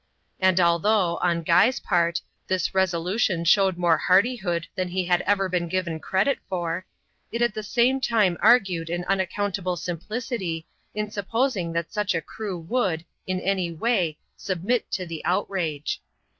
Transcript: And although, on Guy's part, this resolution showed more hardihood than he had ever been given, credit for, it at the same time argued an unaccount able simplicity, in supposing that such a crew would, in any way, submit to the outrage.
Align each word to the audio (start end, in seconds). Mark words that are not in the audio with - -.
And 0.39 0.59
although, 0.59 1.17
on 1.17 1.43
Guy's 1.43 1.79
part, 1.79 2.21
this 2.47 2.73
resolution 2.73 3.45
showed 3.45 3.77
more 3.77 3.99
hardihood 3.99 4.65
than 4.73 4.87
he 4.87 5.05
had 5.05 5.21
ever 5.27 5.47
been 5.47 5.67
given, 5.67 5.99
credit 5.99 6.39
for, 6.49 6.87
it 7.31 7.43
at 7.43 7.53
the 7.53 7.61
same 7.61 8.01
time 8.01 8.35
argued 8.41 8.89
an 8.89 9.03
unaccount 9.07 9.59
able 9.59 9.75
simplicity, 9.77 10.65
in 10.95 11.11
supposing 11.11 11.71
that 11.73 11.93
such 11.93 12.15
a 12.15 12.21
crew 12.23 12.57
would, 12.57 13.05
in 13.27 13.39
any 13.41 13.71
way, 13.71 14.17
submit 14.35 14.89
to 14.93 15.05
the 15.05 15.23
outrage. 15.23 16.01